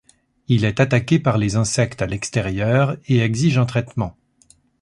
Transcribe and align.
Il 0.47 0.65
est 0.65 0.79
attaqué 0.79 1.19
par 1.19 1.37
les 1.37 1.57
insectes 1.57 2.01
à 2.01 2.07
l'extérieur 2.07 2.97
et 3.05 3.19
exige 3.19 3.59
un 3.59 3.67
traitement. 3.67 4.17